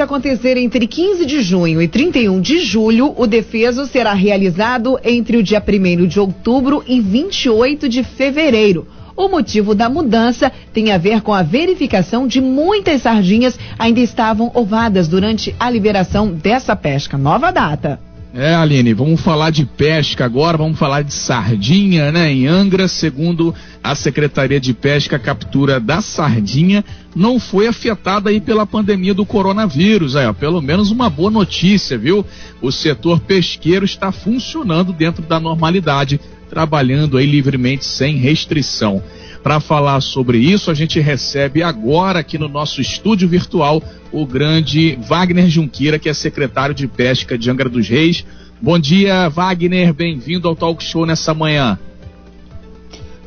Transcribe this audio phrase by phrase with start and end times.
[0.00, 5.42] acontecer entre 15 de junho e 31 de julho, o defeso será realizado entre o
[5.42, 8.86] dia 1 de outubro e 28 de fevereiro.
[9.16, 14.50] O motivo da mudança tem a ver com a verificação de muitas sardinhas ainda estavam
[14.54, 17.18] ovadas durante a liberação dessa pesca.
[17.18, 18.07] Nova data.
[18.34, 22.30] É, Aline, vamos falar de pesca agora, vamos falar de sardinha, né?
[22.30, 26.84] Em Angra, segundo a Secretaria de Pesca, a captura da sardinha
[27.16, 30.14] não foi afetada aí pela pandemia do coronavírus.
[30.14, 32.24] Aí, ó, pelo menos uma boa notícia, viu?
[32.60, 39.02] O setor pesqueiro está funcionando dentro da normalidade, trabalhando aí livremente sem restrição.
[39.42, 44.98] Para falar sobre isso, a gente recebe agora aqui no nosso estúdio virtual o grande
[45.00, 48.24] Wagner Junqueira, que é secretário de Pesca de Angra dos Reis.
[48.60, 51.78] Bom dia, Wagner, bem-vindo ao Talk Show nessa manhã.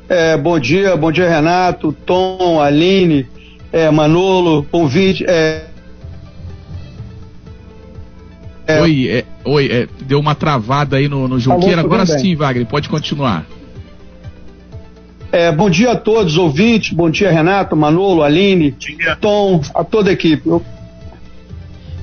[0.09, 3.25] É, bom dia, bom dia, Renato, Tom, Aline,
[3.71, 5.23] é, Manolo, convite.
[5.25, 5.70] É,
[8.77, 11.81] é, oi, é, oi é, deu uma travada aí no, no Junqueira.
[11.81, 13.45] Agora sim, Wagner, pode continuar.
[15.31, 16.91] É, bom dia a todos, ouvintes.
[16.91, 18.75] Bom dia, Renato, Manolo, Aline,
[19.21, 20.47] Tom, a toda a equipe.
[20.47, 20.61] Eu...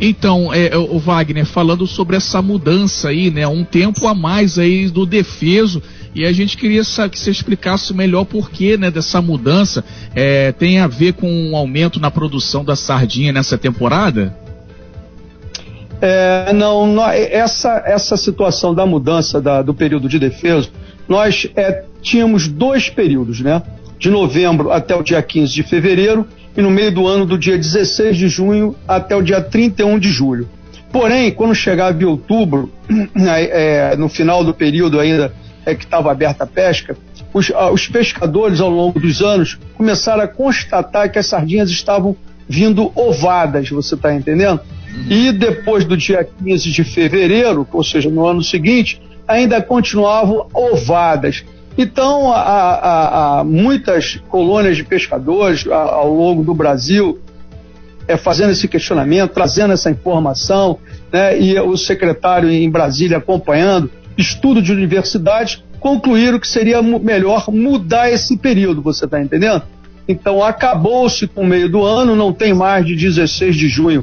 [0.00, 3.47] Então, é, o Wagner, falando sobre essa mudança aí, né?
[3.47, 5.82] Um tempo a mais aí do defeso.
[6.14, 9.84] E a gente queria que você explicasse melhor por que né, dessa mudança.
[10.14, 14.34] É, tem a ver com um aumento na produção da sardinha nessa temporada?
[16.00, 20.70] É, não, não, essa, essa situação da mudança da, do período de defeso,
[21.08, 23.62] nós é, tínhamos dois períodos, né?
[23.98, 26.26] De novembro até o dia 15 de fevereiro
[26.56, 30.08] e no meio do ano do dia 16 de junho até o dia 31 de
[30.08, 30.48] julho.
[30.92, 32.70] Porém, quando chegava em outubro,
[33.16, 35.32] é, no final do período ainda
[35.66, 36.96] é, que estava aberta a pesca,
[37.32, 42.16] os, os pescadores ao longo dos anos começaram a constatar que as sardinhas estavam
[42.48, 44.60] vindo ovadas, você está entendendo?
[45.08, 51.44] E depois do dia 15 de fevereiro, ou seja, no ano seguinte, ainda continuavam ovadas.
[51.76, 52.32] Então,
[53.47, 57.19] muitas colônias de pescadores ao longo do Brasil
[58.09, 60.78] é, fazendo esse questionamento, trazendo essa informação,
[61.12, 68.10] né, e o secretário em Brasília acompanhando, estudo de universidades, concluíram que seria melhor mudar
[68.10, 69.62] esse período, você está entendendo?
[70.09, 74.03] Então, acabou-se com o meio do ano, não tem mais de 16 de junho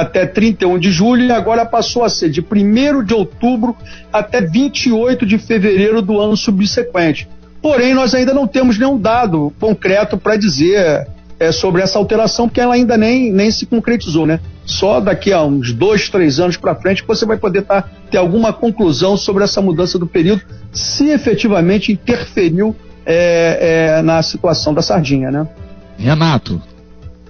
[0.00, 3.76] até 31 de julho e agora passou a ser de 1 de outubro
[4.12, 7.28] até 28 de fevereiro do ano subsequente.
[7.62, 11.08] Porém, nós ainda não temos nenhum dado concreto para dizer
[11.38, 14.40] é, sobre essa alteração, porque ela ainda nem, nem se concretizou, né?
[14.64, 18.18] Só daqui a uns dois, três anos para frente que você vai poder tá, ter
[18.18, 20.42] alguma conclusão sobre essa mudança do período,
[20.72, 22.74] se efetivamente interferiu
[23.04, 25.46] é, é, na situação da sardinha, né?
[25.98, 26.60] Renato,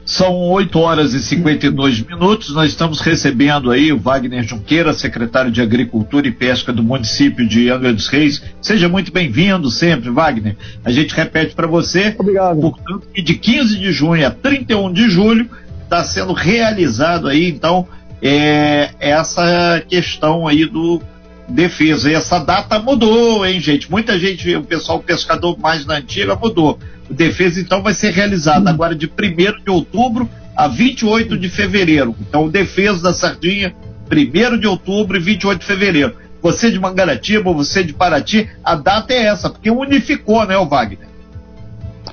[0.06, 2.54] são 8 horas e 52 minutos.
[2.54, 7.68] Nós estamos recebendo aí o Wagner Junqueira, secretário de Agricultura e Pesca do município de
[7.68, 8.40] Angra dos Reis.
[8.62, 10.56] Seja muito bem-vindo sempre, Wagner.
[10.84, 12.14] A gente repete para você.
[12.16, 12.60] Obrigado.
[12.60, 15.50] Portanto, que de 15 de junho a 31 de julho
[15.82, 17.88] está sendo realizado aí, então,
[18.22, 21.02] é, essa questão aí do
[21.48, 22.10] defesa.
[22.10, 23.90] E essa data mudou, hein, gente?
[23.90, 26.78] Muita gente, o pessoal pescador mais na antiga mudou.
[27.08, 32.14] O defesa, então, vai ser realizado agora de 1 de outubro a 28 de fevereiro.
[32.20, 33.74] Então, o defesa da sardinha,
[34.10, 36.14] 1 de outubro e 28 de fevereiro.
[36.42, 41.08] Você de Mangaratiba, você de Paraty, a data é essa, porque unificou, né, o Wagner?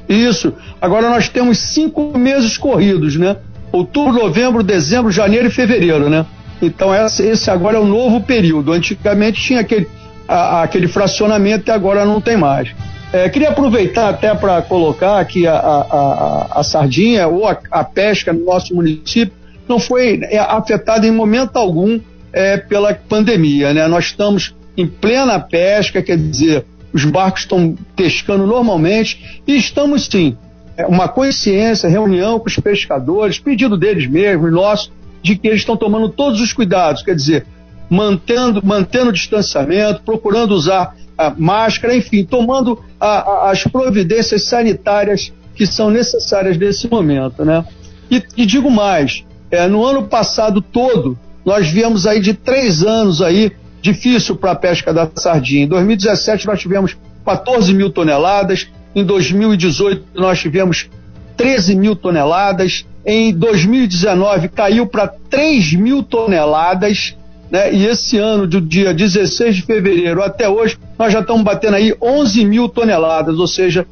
[0.07, 0.53] Isso.
[0.81, 3.37] Agora nós temos cinco meses corridos, né?
[3.71, 6.25] Outubro, novembro, dezembro, janeiro e fevereiro, né?
[6.65, 8.71] Então esse agora é o novo período.
[8.71, 9.87] Antigamente tinha aquele,
[10.27, 12.73] a, aquele fracionamento e agora não tem mais.
[13.11, 18.43] É, queria aproveitar até para colocar que a, a, a, sardinha ou a, pesca no
[18.43, 19.35] nosso município
[19.67, 21.99] não foi é, afetada em momento algum
[22.31, 23.71] é, pela pandemia.
[23.71, 23.87] Né?
[23.87, 30.35] Nós estamos em plena pesca, quer dizer, os barcos estão pescando normalmente e estamos sim.
[30.75, 34.91] É, uma consciência, reunião com os pescadores, pedido deles mesmos, nosso,
[35.23, 37.47] de que eles estão tomando todos os cuidados, quer dizer,
[37.89, 45.31] mantendo, mantendo o distanciamento, procurando usar a máscara, enfim, tomando a, a, as providências sanitárias
[45.55, 47.63] que são necessárias nesse momento, né?
[48.09, 53.21] E, e digo mais, é, no ano passado todo, nós viemos aí de três anos
[53.21, 55.65] aí difícil para a pesca da sardinha.
[55.65, 60.89] Em 2017 nós tivemos 14 mil toneladas, em 2018 nós tivemos
[61.37, 67.15] 13 mil toneladas, em 2019 caiu para 3 mil toneladas,
[67.51, 67.73] né?
[67.73, 71.93] E esse ano, do dia 16 de fevereiro até hoje, nós já estamos batendo aí
[72.01, 73.85] 11 mil toneladas, ou seja,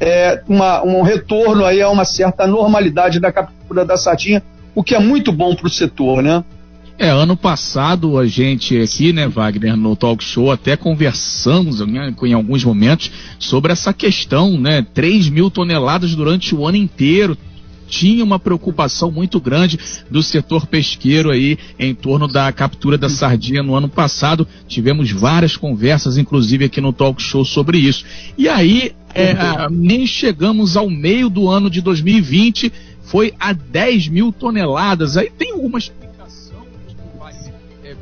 [0.00, 4.42] é uma, um retorno aí a uma certa normalidade da captura da sardinha,
[4.74, 6.44] o que é muito bom para o setor, né?
[6.98, 12.32] É, ano passado a gente aqui, né, Wagner, no talk show até conversamos né, em
[12.32, 17.36] alguns momentos sobre essa questão, né, 3 mil toneladas durante o ano inteiro.
[17.86, 19.78] Tinha uma preocupação muito grande
[20.10, 24.46] do setor pesqueiro aí em torno da captura da sardinha no ano passado.
[24.66, 28.04] Tivemos várias conversas, inclusive aqui no talk show, sobre isso.
[28.36, 29.34] E aí, é,
[29.70, 32.72] nem chegamos ao meio do ano de 2020,
[33.02, 35.16] foi a 10 mil toneladas.
[35.16, 35.90] Aí tem algumas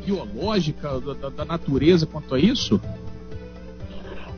[0.04, 2.80] biológica da, da natureza quanto a isso?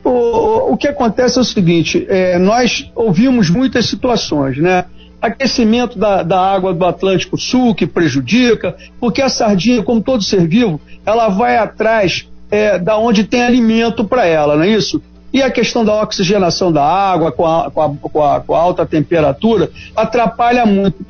[0.03, 4.85] O, o que acontece é o seguinte: é, nós ouvimos muitas situações, né?
[5.27, 10.47] Aquecimento da, da água do Atlântico Sul que prejudica, porque a sardinha, como todo ser
[10.47, 15.01] vivo, ela vai atrás é, da onde tem alimento para ela, não é isso?
[15.31, 18.59] E a questão da oxigenação da água com a, com a, com a, com a
[18.59, 21.05] alta temperatura atrapalha muito.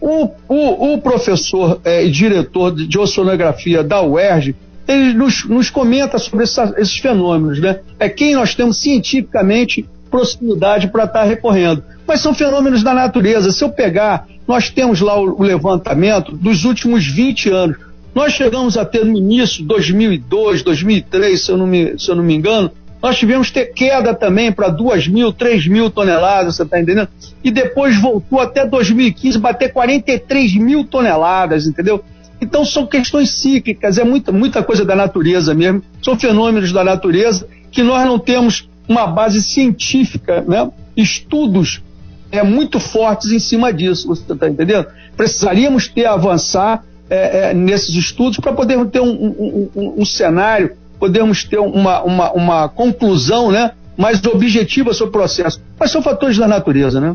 [0.00, 4.54] O, o, o professor é, e diretor de, oceanografia da UERJ,
[4.86, 7.80] ele nos, nos comenta sobre essa, esses fenômenos, né?
[7.98, 11.82] É quem nós temos cientificamente proximidade para estar tá recorrendo.
[12.06, 13.50] Mas são fenômenos da natureza.
[13.50, 17.76] Se eu pegar, nós temos lá o, levantamento dos últimos 20 anos.
[18.14, 22.22] Nós chegamos a ter no início, 2002, 2003, se eu não me, se eu não
[22.22, 22.70] me engano,
[23.02, 27.08] nós tivemos ter queda também para 2 mil, 3 mil toneladas, você está entendendo?
[27.42, 32.04] E depois voltou até 2015 bater 43 mil toneladas, entendeu?
[32.40, 37.48] Então são questões cíclicas, é muita, muita coisa da natureza mesmo, são fenômenos da natureza
[37.72, 40.70] que nós não temos uma base científica, né?
[40.96, 41.82] estudos
[42.30, 44.86] é, muito fortes em cima disso, você está entendendo?
[45.16, 50.76] Precisaríamos ter, avançar é, é, nesses estudos para poder ter um, um, um, um cenário
[51.04, 55.60] podemos ter uma, uma, uma conclusão né, mais objetiva sobre o processo.
[55.78, 57.14] Mas são fatores da natureza, né?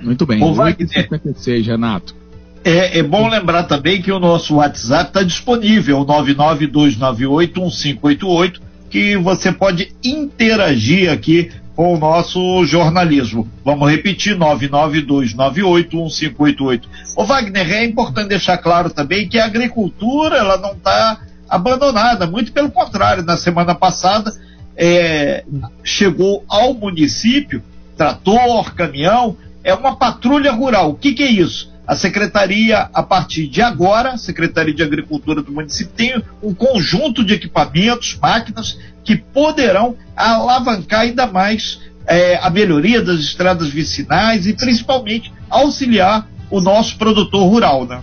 [0.00, 0.38] Muito bem.
[0.38, 2.14] Bom, 56, Renato.
[2.62, 8.60] É, é, bom lembrar também que o nosso WhatsApp está disponível, 992981588,
[8.94, 13.50] que você pode interagir aqui com o nosso jornalismo.
[13.64, 16.82] Vamos repetir, 992981588.
[17.16, 21.18] Ô Wagner, é importante deixar claro também que a agricultura ela não está
[21.48, 24.32] abandonada, muito pelo contrário, na semana passada
[24.76, 25.42] é,
[25.82, 27.64] chegou ao município,
[27.96, 30.90] trator, caminhão, é uma patrulha rural.
[30.90, 31.73] O que, que é isso?
[31.86, 37.22] A secretaria, a partir de agora, a Secretaria de Agricultura do município, tem um conjunto
[37.22, 44.54] de equipamentos, máquinas, que poderão alavancar ainda mais é, a melhoria das estradas vicinais e
[44.54, 48.00] principalmente auxiliar o nosso produtor rural, né?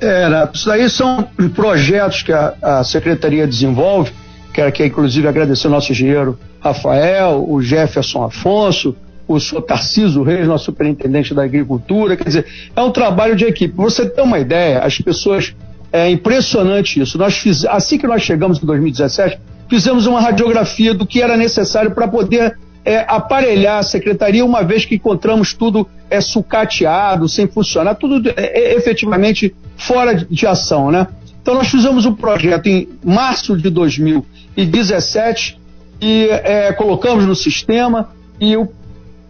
[0.00, 1.22] Era, isso aí são
[1.54, 4.12] projetos que a, a Secretaria desenvolve,
[4.52, 8.96] quero aqui inclusive agradecer ao nosso engenheiro Rafael, o Jefferson Afonso,
[9.34, 13.74] o senhor Tarciso Reis, nosso superintendente da agricultura, quer dizer, é um trabalho de equipe.
[13.76, 15.54] Você tem uma ideia, as pessoas,
[15.92, 17.18] é impressionante isso.
[17.18, 19.38] Nós fiz, assim que nós chegamos em 2017,
[19.68, 24.84] fizemos uma radiografia do que era necessário para poder é, aparelhar a secretaria, uma vez
[24.84, 31.06] que encontramos tudo é, sucateado, sem funcionar, tudo é, é, efetivamente fora de ação, né?
[31.40, 35.58] Então nós fizemos um projeto em março de 2017
[36.00, 38.68] e é, colocamos no sistema e o,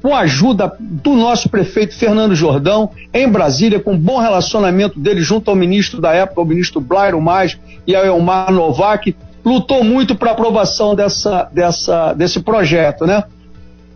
[0.02, 5.49] com a ajuda do nosso prefeito Fernando Jordão, em Brasília, com bom relacionamento dele junto
[5.49, 7.56] ao ministro da época, o ministro Blairo Mais
[7.87, 13.23] e ao Elmar Novak, lutou muito para aprovação dessa, dessa, desse projeto, né?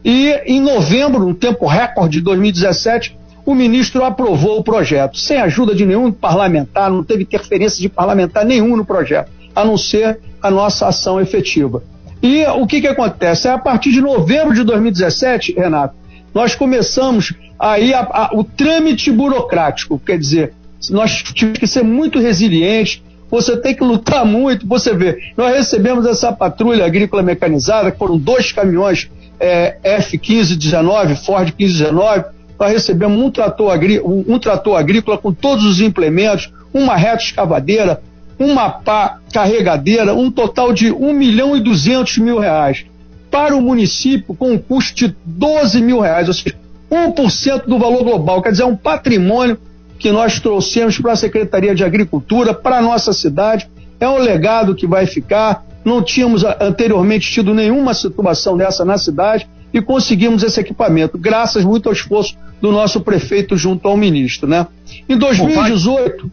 [0.05, 5.75] E em novembro, no tempo recorde de 2017, o ministro aprovou o projeto, sem ajuda
[5.75, 10.51] de nenhum parlamentar, não teve interferência de parlamentar nenhum no projeto, a não ser a
[10.51, 11.83] nossa ação efetiva.
[12.27, 13.47] E o que, que acontece?
[13.47, 15.95] É a partir de novembro de 2017, Renato,
[16.35, 20.53] nós começamos aí a, a, o trâmite burocrático, quer dizer,
[20.91, 24.67] nós tivemos que ser muito resilientes, você tem que lutar muito.
[24.67, 31.55] Você vê, nós recebemos essa patrulha agrícola mecanizada, que foram dois caminhões é, F-1519, Ford
[31.57, 32.25] 1519.
[32.59, 33.73] Nós recebemos um trator,
[34.05, 38.03] um, um trator agrícola com todos os implementos, uma reta escavadeira,
[38.39, 42.85] uma pá carregadeira, um total de 1 milhão e 200 mil reais.
[43.31, 46.55] Para o município, com um custo de 12 mil reais, ou seja,
[46.91, 49.59] 1% do valor global, quer dizer, é um patrimônio
[49.99, 53.69] que nós trouxemos para a Secretaria de Agricultura, para a nossa cidade.
[53.99, 55.65] É um legado que vai ficar.
[55.85, 61.89] Não tínhamos anteriormente tido nenhuma situação dessa na cidade e conseguimos esse equipamento, graças muito
[61.89, 64.67] ao esforço do nosso prefeito junto ao ministro, né?
[65.09, 66.31] Em 2018,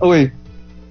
[0.00, 0.32] oi.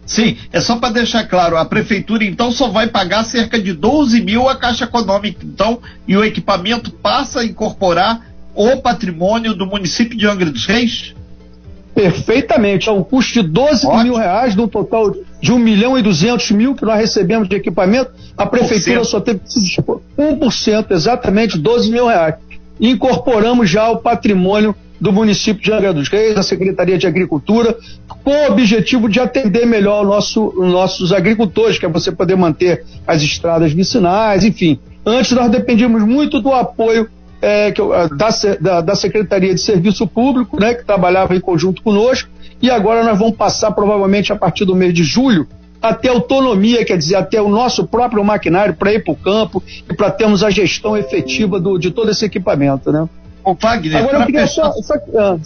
[0.09, 4.19] Sim, é só para deixar claro, a prefeitura então só vai pagar cerca de 12
[4.21, 8.19] mil a Caixa Econômica, então, e o equipamento passa a incorporar
[8.55, 11.13] o patrimônio do município de Angra dos Reis?
[11.93, 12.89] Perfeitamente.
[12.89, 14.03] É um custo de 12 Ótimo.
[14.03, 17.55] mil reais, de um total de 1 milhão e 200 mil que nós recebemos de
[17.55, 18.11] equipamento.
[18.35, 19.03] A prefeitura 1%.
[19.03, 22.33] só teve que se dispor 1%, exatamente 12 mil reais.
[22.79, 27.77] E incorporamos já o patrimônio do município de Angra dos Reis, da Secretaria de Agricultura,
[28.23, 32.83] com o objetivo de atender melhor nosso, os nossos agricultores, que é você poder manter
[33.07, 34.79] as estradas vicinais, enfim.
[35.05, 37.09] Antes nós dependíamos muito do apoio
[37.41, 37.81] é, que,
[38.15, 38.29] da,
[38.59, 42.29] da, da, Secretaria de Serviço Público, né, que trabalhava em conjunto conosco,
[42.61, 45.47] e agora nós vamos passar provavelmente a partir do mês de julho
[45.81, 49.93] até autonomia, quer dizer, até o nosso próprio maquinário para ir para o campo e
[49.95, 53.07] para termos a gestão efetiva do, de todo esse equipamento, né?
[53.43, 54.71] Ô, Wagner, agora eu queria fechar...
[54.73, 55.37] só, só ah,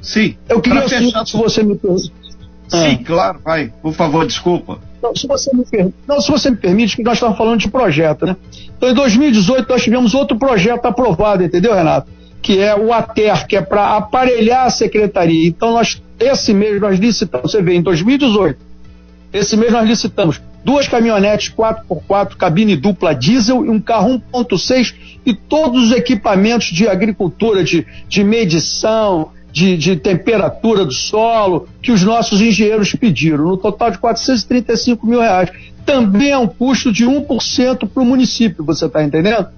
[0.00, 0.36] Sim.
[0.48, 1.24] Eu queria fechar...
[1.24, 2.12] se você me permite.
[2.68, 3.04] Sim, ah.
[3.04, 3.72] claro, vai.
[3.82, 4.78] Por favor, desculpa.
[5.02, 5.92] Não, se você me, per...
[6.06, 8.36] Não, se você me permite, que nós estamos falando de projeto, né?
[8.76, 12.10] Então, em 2018, nós tivemos outro projeto aprovado, entendeu, Renato?
[12.40, 15.48] Que é o ATER, que é para aparelhar a secretaria.
[15.48, 18.58] Então, nós, esse mês, nós licitamos, você vê, em 2018,
[19.32, 25.34] esse mês nós licitamos duas caminhonetes 4x4, cabine dupla diesel e um carro 1.6 e
[25.34, 32.02] todos os equipamentos de agricultura, de, de medição, de, de, temperatura do solo que os
[32.02, 35.50] nossos engenheiros pediram, no total de 435 mil reais.
[35.84, 39.48] Também é um custo de 1% para o município, você está entendendo?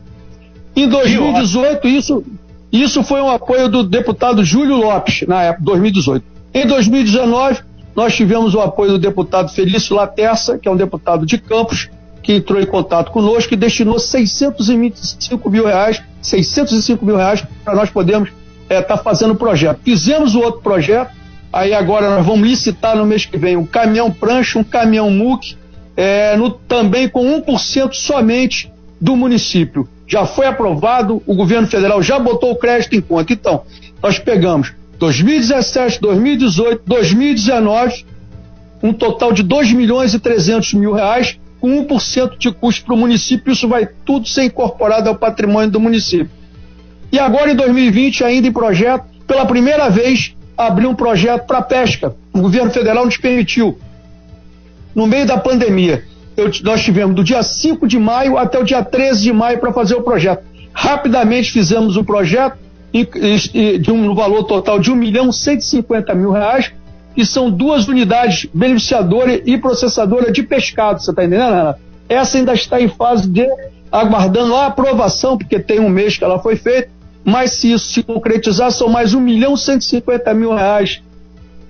[0.75, 2.25] Em 2018, isso,
[2.73, 6.25] isso foi um apoio do deputado Júlio Lopes, na época, 2018.
[6.53, 7.61] Em 2019,
[7.95, 11.89] nós tivemos o apoio do deputado Felício Laterça, que é um deputado de Campos,
[12.23, 17.91] que entrou em contato conosco e destinou 625 mil reais, 605 mil reais para nós
[17.91, 18.31] podermos
[18.63, 19.81] está é, tá fazendo o projeto.
[19.85, 21.13] Fizemos o outro projeto,
[21.53, 25.57] aí agora nós vamos licitar no mês que vem um caminhão prancha, um caminhão MUC,
[25.97, 29.87] é, no, também com 1% somente do município.
[30.07, 33.33] Já foi aprovado, o governo federal já botou o crédito em conta.
[33.33, 33.63] Então,
[34.03, 38.07] nós pegamos 2017, 2018, 2019,
[38.83, 42.99] um total de 2 milhões e 300 mil reais, com 1% de custo para o
[42.99, 46.31] município, isso vai tudo ser incorporado ao patrimônio do município.
[47.11, 52.15] E agora em 2020, ainda em projeto, pela primeira vez, abriu um projeto para pesca.
[52.33, 53.79] O governo federal nos permitiu.
[54.95, 56.05] No meio da pandemia,
[56.37, 59.73] eu, nós tivemos do dia 5 de maio até o dia 13 de maio para
[59.73, 60.45] fazer o projeto.
[60.73, 62.59] Rapidamente fizemos o projeto
[63.81, 66.73] de um no valor total de 1 milhão 150 mil reais,
[67.15, 71.81] que são duas unidades beneficiadora e processadora de pescado, você está entendendo, Renato?
[72.09, 73.47] Essa ainda está em fase de
[73.91, 76.89] aguardando a aprovação, porque tem um mês que ela foi feita,
[77.25, 81.01] mas se isso se concretizar, são mais 1 milhão 150 mil reais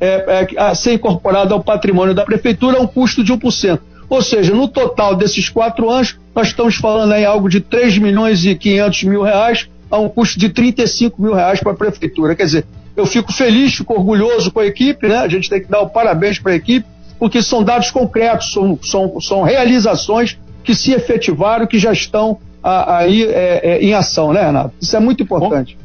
[0.01, 3.79] é, é, a ser incorporado ao patrimônio da prefeitura a um custo de 1%.
[4.09, 8.45] Ou seja, no total desses quatro anos, nós estamos falando em algo de 3 milhões
[8.45, 12.35] e 500 mil reais a um custo de 35 mil reais para a prefeitura.
[12.35, 15.19] Quer dizer, eu fico feliz, fico orgulhoso com a equipe, né?
[15.19, 16.87] A gente tem que dar o parabéns para a equipe,
[17.19, 23.25] porque são dados concretos, são, são, são realizações que se efetivaram, que já estão aí
[23.25, 24.75] é, é, em ação, né, Renato?
[24.81, 25.77] Isso é muito importante.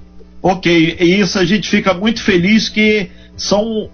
[0.41, 3.89] Ok, e isso a gente fica muito feliz que são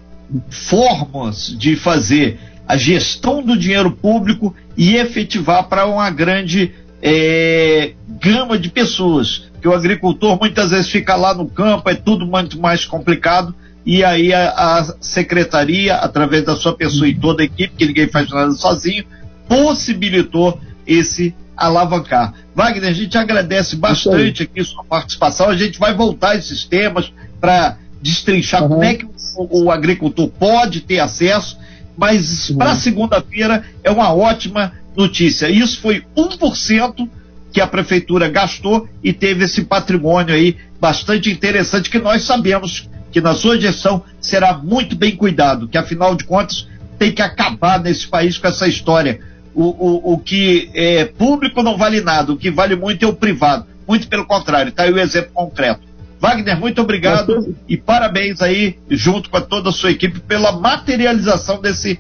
[0.50, 7.94] formas de fazer a gestão do dinheiro público e efetivar para uma grande é,
[8.26, 9.44] gama de pessoas.
[9.62, 13.54] Que o agricultor muitas vezes fica lá no campo, é tudo muito mais complicado,
[13.86, 18.08] e aí a, a secretaria, através da sua pessoa e toda a equipe, que ninguém
[18.08, 19.06] faz nada sozinho,
[19.48, 22.34] possibilitou esse alavancar.
[22.54, 25.50] Wagner, a gente agradece bastante aqui sua participação.
[25.50, 28.70] A gente vai voltar esses temas para destrinchar uhum.
[28.70, 31.58] como é que o, o, agricultor pode ter acesso,
[31.98, 32.58] mas uhum.
[32.58, 35.50] para segunda-feira é uma ótima notícia.
[35.50, 37.08] Isso foi 1%
[37.56, 43.22] que a prefeitura gastou e teve esse patrimônio aí bastante interessante que nós sabemos que
[43.22, 46.68] na sua gestão será muito bem cuidado, que afinal de contas
[47.00, 49.22] tem que acabar nesse país com essa história
[49.54, 53.14] o, o, o que é público não vale nada, o que vale muito é o
[53.14, 53.66] privado.
[53.88, 55.88] Muito pelo contrário, está aí o exemplo concreto.
[56.20, 61.98] Wagner, muito obrigado e parabéns aí, junto com toda a sua equipe, pela materialização desse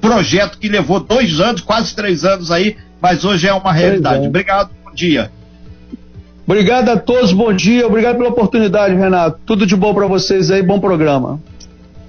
[0.00, 4.24] projeto que levou dois anos, quase três anos aí, mas hoje é uma realidade.
[4.24, 4.28] É.
[4.28, 5.30] Obrigado, bom dia.
[6.46, 9.38] Obrigado a todos, bom dia, obrigado pela oportunidade, Renato.
[9.44, 11.38] Tudo de bom para vocês aí, bom programa.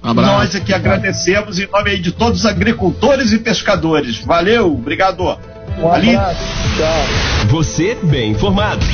[0.02, 0.32] Abraço.
[0.32, 4.20] Nós aqui agradecemos em nome de todos os agricultores e pescadores.
[4.24, 5.38] Valeu, obrigado.
[5.78, 6.12] Um Ali.
[6.12, 7.48] Tchau.
[7.50, 8.86] Você bem informado.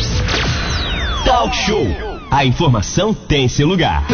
[1.25, 1.87] Talk Show.
[2.33, 4.05] A informação tem seu lugar.